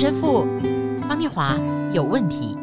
[0.00, 0.46] 陈神父
[1.08, 1.58] 方念华
[1.92, 2.56] 有问题。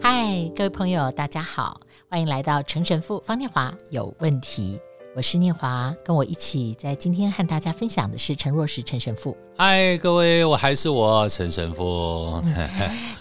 [0.00, 4.78] 嗨，各位朋友，大家好，欢迎来到陈神父方念华有问题。
[5.16, 9.36] 我是念华，跟我一起在今天和大家分享的是陈若石陈神父。
[9.56, 12.40] 嗨，各位，我还是我陈神父。
[12.44, 12.54] 嗯、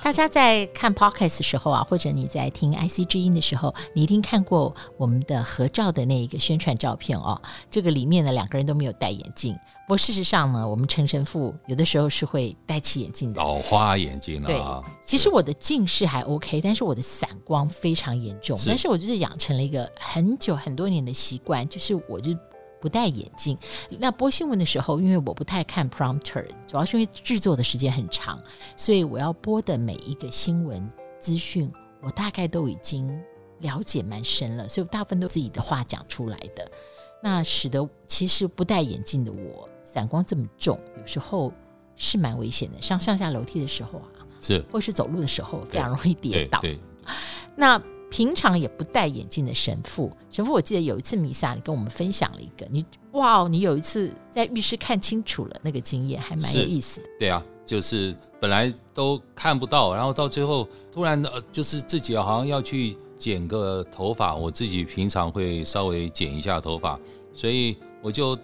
[0.04, 7.42] 大家在看 Podcast 的时候啊，或者你在听 IC 之音的时候，你一定看过我们的合照的那一个宣传照片哦。
[7.71, 9.57] 这个里面呢，两个人都没有戴眼镜。
[9.89, 14.46] 不过事实上呢，我们陈神父有的时候是会戴起眼镜的，老花眼镜啊。
[14.46, 14.62] 对，
[15.04, 18.56] 其实我的近视还 OK，但是我的散光非常严重。
[18.56, 22.38] 是但是我就是养成了一个很久很多年的习惯，就是我就
[22.79, 23.57] 不戴眼镜。
[24.00, 28.40] 那播新闻的时候，因为我不太看 prompter，主要是因为制作的时间很长，
[28.78, 30.87] 所以我要播的每一个新闻
[31.20, 31.68] 资讯，
[32.03, 33.09] 我大概都已经
[33.62, 36.72] 了解蛮深了，所以我大部分都自己的话讲出来的。
[37.23, 39.67] 那使得其实不戴眼镜的我。
[39.92, 41.52] 散光这么重，有时候
[41.95, 42.82] 是蛮危险的。
[42.82, 44.08] 上上下楼梯的时候啊，
[44.40, 46.59] 是或是走路的时候，非常容易跌倒。
[46.59, 46.80] 对，对
[47.56, 57.08] 那平常也不戴眼镜的神父，神父，我记得有一次弥撒，你跟我们分享了一个，你哇，你有一次在浴室看清楚了那个经验，还蛮有意思的。
[57.20, 67.00] 对啊，就是本来都看不到，然后到最后突然呃，就是自己好像要去剪个头发，我自己平常会稍微剪一下头发，
[67.34, 68.38] 所以我就。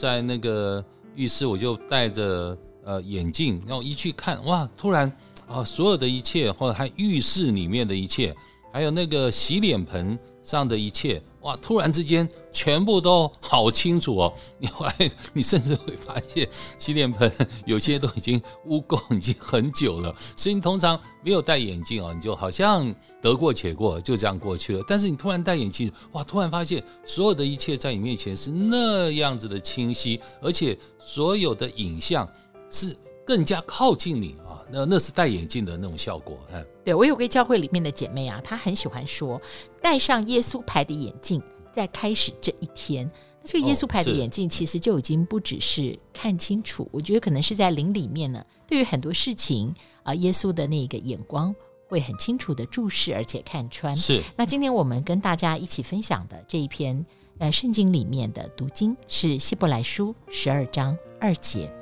[0.00, 0.82] 在那个
[1.14, 5.12] 浴室，我就戴着呃眼镜，然后一去看，哇，突然
[5.46, 8.34] 啊，所有的一切，或者还浴室里面的一切，
[8.72, 11.22] 还有那个洗脸盆上的一切。
[11.42, 11.56] 哇！
[11.56, 14.32] 突然之间，全部都好清楚哦。
[14.58, 17.32] 你后来，你甚至会发现，洗脸盆
[17.64, 20.14] 有些都已经污垢，已经很久了。
[20.36, 24.84] 所以你通常没有戴眼镜哦，你就好像得过且过，就这样过去了。
[24.88, 26.24] 但是你突然戴眼镜，哇！
[26.24, 32.28] 突然发现，所有的一切在你面前是那样子的清晰，而且所有的影像
[32.70, 34.49] 是更加靠近你啊。
[34.72, 39.40] 那那是戴眼镜的那种效果，哎，对，我有个教会里面的姐妹啊，她很喜欢说，
[39.82, 41.42] 戴上耶稣牌的眼镜，
[41.72, 43.10] 在开始这一天，
[43.42, 51.54] 那这个耶稣牌的眼镜其实就已经不只是看清楚，我觉得可能是在灵里面呢，对于很多事情啊，耶稣的那个眼光
[51.88, 53.96] 会很清楚的注视，而且看穿。
[53.96, 54.22] 是。
[54.36, 57.04] 那今天我们跟大家一起分享的这一篇
[57.38, 61.79] 呃圣经里面的读经是希伯来书十二章二节。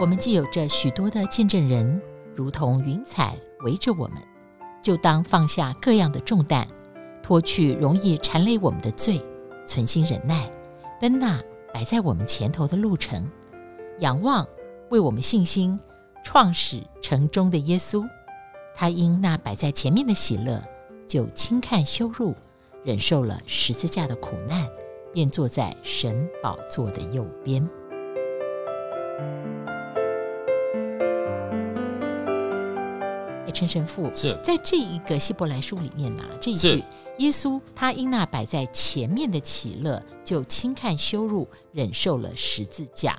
[0.00, 2.00] 我们既有着许多的见证人，
[2.36, 4.22] 如同云彩围着我们，
[4.80, 6.68] 就当放下各样的重担，
[7.20, 9.20] 脱去容易缠累我们的罪，
[9.66, 10.48] 存心忍耐，
[11.00, 11.42] 奔那
[11.74, 13.28] 摆在我们前头的路程，
[13.98, 14.46] 仰望
[14.90, 15.76] 为我们信心
[16.22, 18.08] 创始成终的耶稣。
[18.76, 20.62] 他因那摆在前面的喜乐，
[21.08, 22.36] 就轻看羞辱，
[22.84, 24.64] 忍受了十字架的苦难，
[25.12, 27.68] 便坐在神宝座的右边。
[33.58, 36.84] 陈神父是在这一个希伯来书里面呐、啊，这一句
[37.18, 43.18] 耶稣他因那摆在前面的喜乐，就轻看羞辱，忍受了十字架。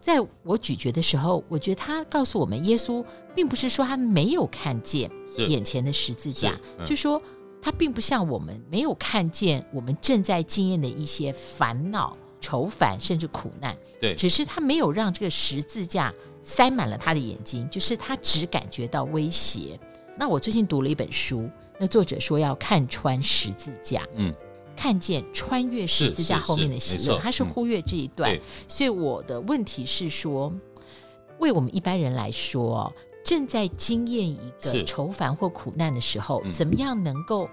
[0.00, 3.04] 在我咀嚼的时候，我觉得他告诉我们，耶稣
[3.34, 5.10] 并不是说他没有看见
[5.48, 7.20] 眼前的十字架，嗯、就说
[7.60, 13.76] 他并不像我们没有看见我们正在经验的一些烦恼、愁烦甚至苦难。
[14.00, 16.14] 对，只是他没有让这个十字架。
[16.42, 19.78] 塞满了他的眼睛，就是他只感觉到威胁。
[20.16, 21.48] 那我最近读了一本书，
[21.78, 24.32] 那作者说要看穿十字架，嗯，
[24.76, 28.30] 看见穿越十字架后面的喜乐，他是忽略这一段。
[28.34, 30.52] 嗯、所以我的问题是说，
[31.38, 32.92] 为我们一般人来说，
[33.24, 37.48] 正在经验一个愁烦或苦难的时候，怎么样能够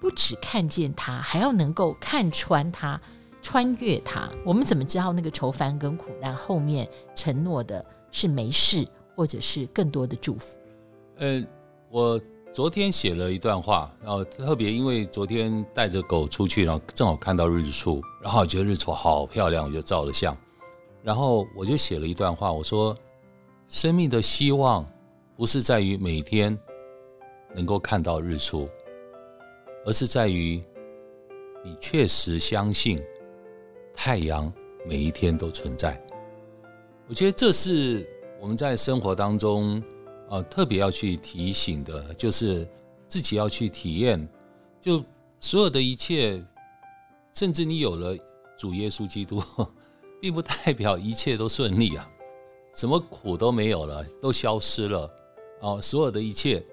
[0.00, 2.98] 不只看见他，还要能够看穿他，
[3.42, 4.30] 穿越他？
[4.44, 7.84] 我们怎么知道那个愁烦跟苦难后面承诺的？
[8.10, 10.58] 是没事，或者是更多的祝福。
[11.16, 11.44] 呃，
[11.90, 12.20] 我
[12.52, 20.36] 昨天写了一段话，然后特别因为昨天带着狗出去，然后正好看到日出，然后觉得日出好漂亮，我就照了相。
[21.02, 22.96] 然后我就写了一段话，我说：
[23.68, 24.84] 生命的希望
[25.36, 26.58] 不是在于每天
[27.54, 28.68] 能够看到日出，
[29.86, 30.62] 而是在于
[31.64, 33.02] 你确实相信
[33.94, 34.52] 太阳
[34.86, 36.02] 每一天都存在。
[37.10, 38.08] 我觉得这是
[38.40, 39.82] 我们在生活当中
[40.28, 42.64] 啊特别要去提醒的，就是
[43.08, 44.28] 自己要去体验，
[44.80, 45.04] 就
[45.40, 46.40] 所有的一切，
[47.34, 48.16] 甚至你有了
[48.56, 49.42] 主耶稣基督，
[50.22, 52.08] 并不代表一切都顺利啊，
[52.76, 55.10] 什么苦都没有了，都消失了，
[55.62, 56.64] 哦，所有的一切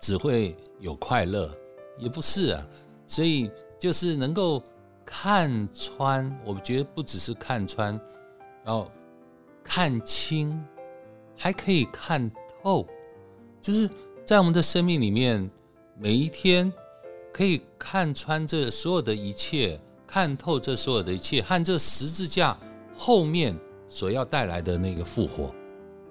[0.00, 1.52] 只会有快乐，
[1.98, 2.64] 也不是啊，
[3.08, 3.50] 所以
[3.80, 4.62] 就是能够
[5.04, 8.00] 看穿，我觉得不只是看穿，
[8.64, 8.88] 然后
[9.62, 10.62] 看清，
[11.36, 12.30] 还可以看
[12.62, 12.86] 透，
[13.60, 13.88] 就是
[14.24, 15.50] 在我们的生命里面，
[15.98, 16.72] 每一天
[17.32, 22.56] 可以看穿这所有的一切，看透这所有的一切，和这十字架
[22.94, 25.54] 后面所要带来的那个复活。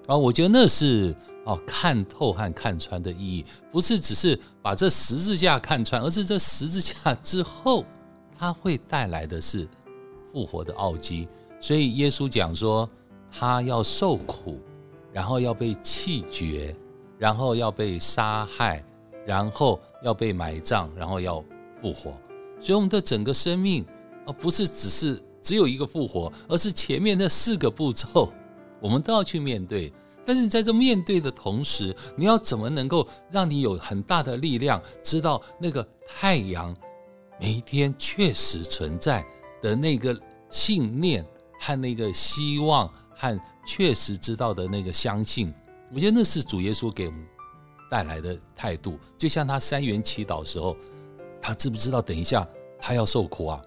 [0.06, 1.14] 啊，我觉得那是
[1.44, 7.84] 哦，看透和看穿的意义，不是只是把这十字架看穿，而是这十字架之后，
[8.36, 9.68] 它会带来的是
[10.32, 11.28] 复活的奥迹。
[11.60, 12.90] 所以耶稣讲说，
[13.32, 14.60] 他要受苦，
[15.10, 16.76] 然后要被弃绝，
[17.18, 18.84] 然后要被杀害，
[19.26, 21.42] 然后要被埋葬，然后要
[21.80, 22.12] 复活。
[22.60, 23.84] 所以我们的整个生命
[24.26, 28.32] 啊，不是只是只有一个复活，而是前面那四个步骤。
[28.80, 29.92] 我们都要去面对，
[30.24, 36.76] 但是你在这面对的同时，你要怎么能够让你有很大的力量，知道那个太阳
[37.40, 39.24] 每一天确实存在
[39.60, 40.16] 的那个
[40.50, 41.24] 信念
[41.60, 45.54] 和那个希望和确实知道的那个相信？
[45.94, 47.24] 我觉得那是主耶稣给我们
[47.88, 48.98] 带来的态度。
[49.16, 50.76] 就像他三元祈祷的时候，
[51.40, 52.44] 他知不知道等一下
[52.80, 53.62] 他要受苦啊？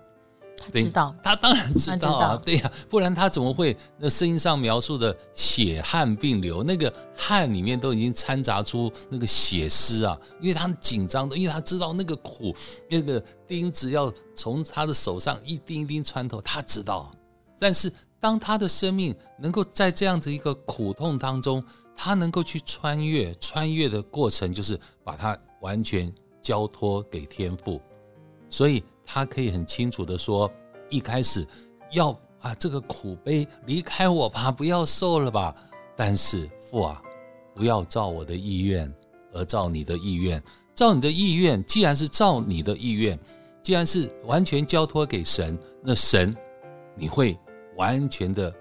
[0.74, 6.62] 知道，他当然知道啊，对呀，不然他怎么会那圣经上描述的血汗并流？
[6.62, 12.54] 那个汗里面都已经掺杂出那个血丝啊，因为他紧张的，因为他知道那个苦，
[12.90, 17.10] 那个钉子要从他的手上一钉一钉穿透，他知道。
[17.58, 17.90] 但是
[18.26, 21.64] 当他的生命能够在这样子一个苦痛当中，
[21.96, 26.12] 他能够去穿越，穿越的过程就是把他完全
[26.42, 27.80] 交托给天父，
[28.50, 28.84] 所以。
[29.08, 30.52] 他可以很清楚的说，
[30.90, 31.46] 一开始
[31.92, 35.56] 要啊，这个苦悲离开我吧，不要受了吧。
[35.96, 37.00] 但是父啊，
[37.54, 38.92] 不要照我的意愿，
[39.32, 40.42] 而照你的意愿。
[40.74, 43.20] 照你的意愿，既然是照你的意愿，
[43.62, 46.36] 既然是完全交托给神，那神
[46.96, 47.38] 你会
[47.76, 48.54] 完全的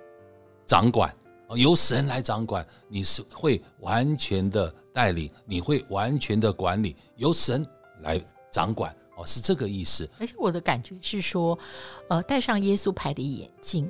[0.67, 1.15] 掌管，
[1.57, 7.67] 由神来掌管，你是会完全的带领，你会完全的管理，由神
[8.01, 8.21] 来
[8.51, 8.95] 掌管。
[9.17, 10.11] 哦，是这个意思。
[10.19, 11.57] 而且我的感觉是说，
[12.09, 13.89] 呃，戴上耶稣牌的眼镜，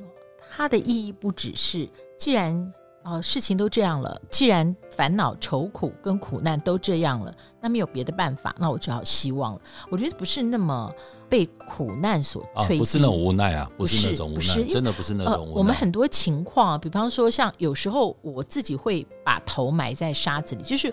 [0.51, 1.89] 它的意义不只是，
[2.19, 2.73] 既然
[3.05, 9.61] 啊、呃、事情都这样了，既然烦恼、愁苦跟苦难都这样了，那没有别的办法，那我只好希望了。
[9.91, 10.91] 我觉得不是那么
[11.29, 15.53] 被苦难所摧、啊，不是那种无奈啊，不是那种无奈，真的不是那种无奈。
[15.53, 20.93] 呃、我们很多情况，比方说像有时候我自己会把头埋在沙子里，就是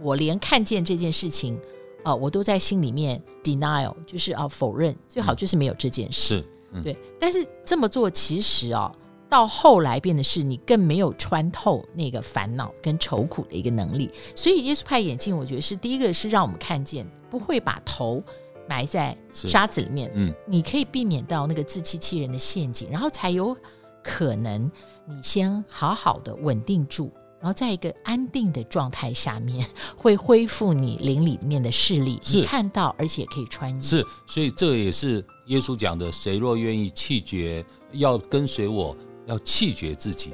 [0.00, 1.60] 我连看见这件事情。
[2.04, 6.38] 啊、呃，我都在心里面 denial，就是啊否认，最好就是没有这件事。
[6.72, 6.96] 是，对。
[7.18, 8.90] 但是这么做其实啊，
[9.28, 14.10] 到后来变的是你更没有穿透那个烦恼跟愁苦的一个能力。
[14.34, 18.22] 所以耶稣派眼镜，我觉得是第一个是让我们看见，不会把头
[18.68, 20.10] 埋在沙子里面。
[20.14, 23.56] 嗯，你可以避免到那个自欺欺人的陷阱，然后才有
[24.02, 24.70] 可能
[25.06, 27.12] 你先好好的稳定住。
[27.40, 29.64] 然后在一个安定的状态下面，
[29.96, 33.80] 会恢复你灵里面的视力，是看到，而且可以穿越。
[33.80, 38.96] 是，所以这也是耶稣讲的：谁若愿意弃绝，要跟随我，
[39.28, 40.32] 要弃绝自己，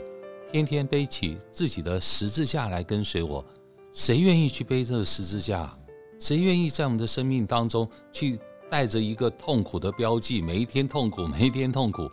[0.51, 3.45] 天天背起自己的十字架来跟随我。
[3.93, 5.77] 谁愿意去背这个十字架？
[6.19, 8.39] 谁愿意在我们的生命当中去
[8.71, 10.41] 带着一个痛苦的标记？
[10.41, 12.11] 每一天痛苦，每一天痛苦，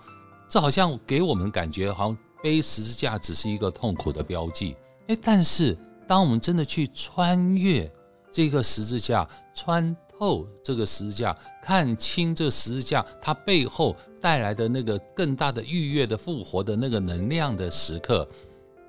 [0.50, 2.18] 这好像给我们感觉好像。
[2.44, 4.76] 背十字架只是一个痛苦的标记，
[5.10, 7.88] 诶，但是当我们真的去穿越
[8.32, 18.28] 这个十字架，穿透这个十字架，看清这十字架它背后带来的那个更大的愉悦的复活的那个能量的时刻，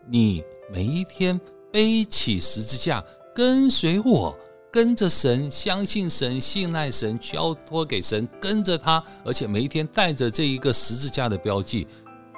[0.07, 1.41] 你每一天
[1.73, 3.03] 背起十字架，
[3.35, 4.39] 跟随我，
[4.71, 11.87] 跟着神，相信神，信赖神，交托给神，跟着他，而且每一天带着这一个十字架的标记，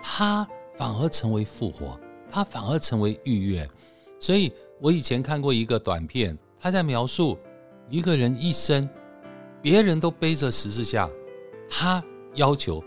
[0.01, 0.49] 他。
[0.77, 1.97] 反而成为复活，
[2.29, 3.71] 他反而成为愉悦。
[4.19, 7.39] 所以我以前看过一个短片，他在描述
[7.95, 8.89] 一个人一生，
[9.63, 11.09] 别人都背着十字架，
[11.71, 12.03] 他
[12.35, 12.83] 要求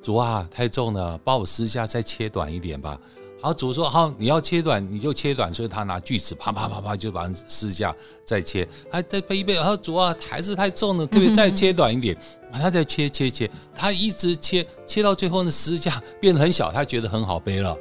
[0.00, 2.96] 主啊，太重了，把我十字架再切短一点吧。
[3.40, 7.92] 好，主说好，你要切短你就切短，所以他拿锯子啪啪啪啪就把十字架
[8.24, 12.16] 再切，他再背一背，然后主啊，还是太重了，可不可以再切短一点？
[12.52, 17.76] 他再切切切，他一直切切到最后呢，十字架变得很小，他觉得很好背了。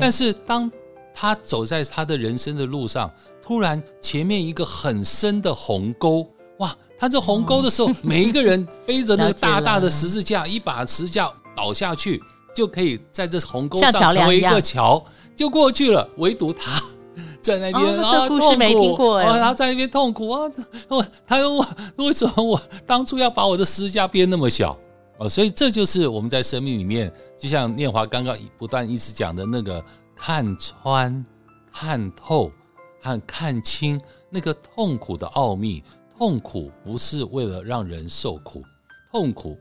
[0.00, 0.72] 但是当
[1.14, 3.10] 他走在他的人生的路上，
[3.42, 6.26] 突然前面一个很深的鸿沟，
[6.58, 6.76] 哇！
[6.98, 12.22] 他这鸿沟的时候，哦、每一个人背着那个大大的十字架，一把十字架倒下去。
[12.54, 15.02] 就可以在这鸿沟上成为一个桥，
[15.34, 16.06] 就过去了。
[16.18, 16.82] 唯独他
[17.40, 20.50] 在那边啊，痛苦啊，他在那边痛苦啊。
[20.88, 21.66] 我他说我
[22.04, 24.78] 为什么我当初要把我的十字架变那么小？
[25.16, 29.82] 哦，所以这就是我们在生命里面，就像念华刚刚不断一直讲的那个
[30.24, 31.26] 看穿、
[31.72, 32.52] 看透
[33.00, 34.00] 和看清
[34.30, 35.82] 那个痛苦的奥秘。
[36.16, 38.62] 痛苦不是为了让人受苦，
[39.10, 39.58] 痛苦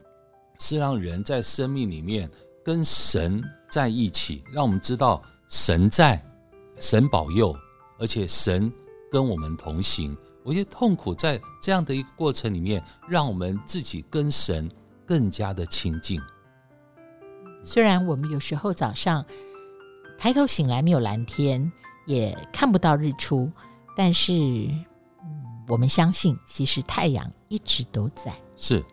[0.59, 2.29] 是让人在生命里面
[2.63, 6.23] 跟神在一起，让我们知道神在，
[6.79, 7.55] 神保佑，
[7.97, 8.71] 而且神
[9.11, 10.15] 跟我们同行。
[10.43, 14.69] 我觉得痛苦在这样的一个过程里面，让我们自己跟神
[15.07, 16.21] 更加的亲近。
[17.65, 19.25] 虽然我们有时候早上
[20.21, 21.71] 抬头醒来没有蓝天，
[22.05, 23.51] 也看不到日出，
[23.97, 28.31] 但是，嗯，我们相信其实太阳一直都在。
[28.55, 28.85] 是，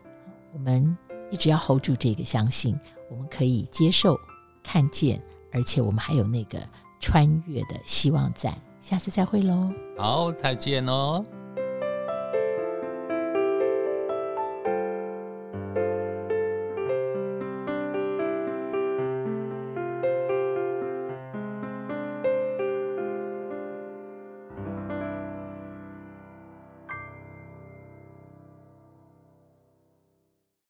[0.51, 0.97] 我们
[1.29, 2.75] 一直要 hold 住这个相信，
[3.11, 4.19] 我们可以接受、
[4.63, 5.21] 看见，
[5.53, 6.59] 而且我们还有那个
[6.99, 8.51] 穿越的希望在。
[8.81, 9.71] 下次再会喽！
[9.99, 11.23] 好，再见喽！